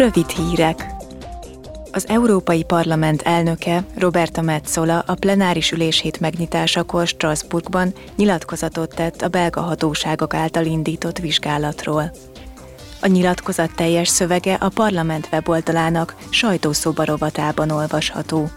[0.00, 0.86] Rövid hírek.
[1.92, 9.60] Az Európai Parlament elnöke Roberta Metzola a plenáris ülését megnyitásakor Strasbourgban nyilatkozatot tett a belga
[9.60, 12.12] hatóságok által indított vizsgálatról.
[13.00, 18.48] A nyilatkozat teljes szövege a parlament weboldalának sajtószoba rovatában olvasható.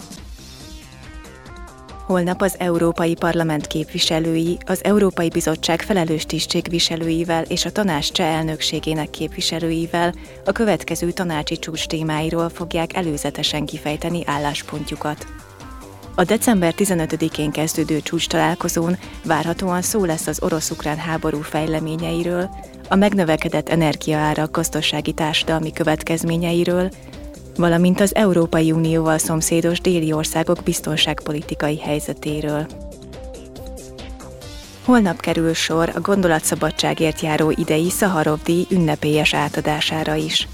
[2.14, 9.10] Holnap az Európai Parlament képviselői, az Európai Bizottság felelős tisztségviselőivel és a tanács cseh elnökségének
[9.10, 10.14] képviselőivel
[10.46, 15.26] a következő tanácsi csúcs témáiról fogják előzetesen kifejteni álláspontjukat.
[16.16, 22.50] A december 15-én kezdődő csúcs találkozón várhatóan szó lesz az orosz-ukrán háború fejleményeiről,
[22.90, 26.90] a megnövekedett energiaárak gazdasági társadalmi következményeiről,
[27.56, 32.66] valamint az Európai Unióval szomszédos déli országok biztonságpolitikai helyzetéről.
[34.86, 40.48] Holnap kerül sor a gondolatszabadságért járó idei Szaharov díj ünnepélyes átadására is.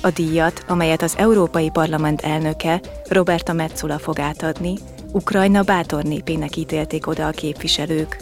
[0.00, 4.74] A díjat, amelyet az Európai Parlament elnöke Roberta Metzola fog átadni,
[5.12, 8.16] Ukrajna bátor népének ítélték oda a képviselők.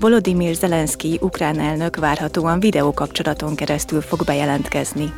[0.00, 5.12] Volodymyr Zelenszky ukrán elnök várhatóan videókapcsolaton keresztül fog bejelentkezni.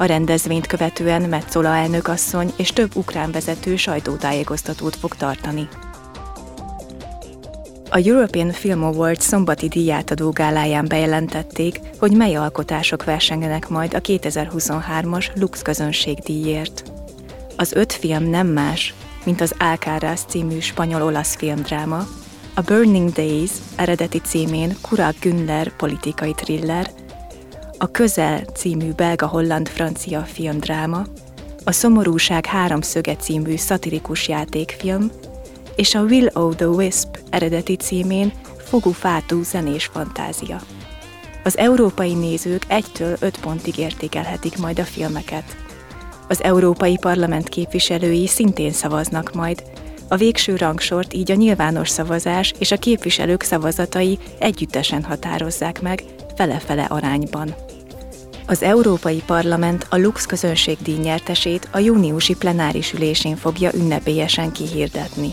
[0.00, 5.68] A rendezvényt követően Metzola elnökasszony és több ukrán vezető sajtótájékoztatót fog tartani.
[7.90, 15.26] A European Film Awards szombati díjátadó gáláján bejelentették, hogy mely alkotások versengenek majd a 2023-as
[15.34, 16.82] Lux közönség díjért.
[17.56, 22.06] Az öt film nem más, mint az Alcaraz című spanyol-olasz filmdráma,
[22.54, 26.90] a Burning Days eredeti címén Kura Günler politikai thriller,
[27.82, 31.04] a Közel című belga-holland-francia filmdráma,
[31.64, 35.10] a Szomorúság háromszöge című szatirikus játékfilm,
[35.76, 40.60] és a Will o' the Wisp eredeti címén Fogu Fátú zenés fantázia.
[41.44, 45.56] Az európai nézők 1-től 5 pontig értékelhetik majd a filmeket.
[46.28, 49.62] Az Európai Parlament képviselői szintén szavaznak majd,
[50.10, 56.02] a végső rangsort így a nyilvános szavazás és a képviselők szavazatai együttesen határozzák meg,
[56.36, 57.54] fele-fele arányban.
[58.46, 65.32] Az Európai Parlament a Lux közönségdíj nyertesét a júniusi plenáris ülésén fogja ünnepélyesen kihirdetni.